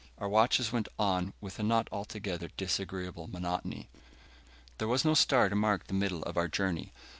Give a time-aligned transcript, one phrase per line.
[0.17, 3.87] Our watches went on with a not altogether disagreeable monotony.
[4.79, 6.91] There was no star to mark the middle of our journey.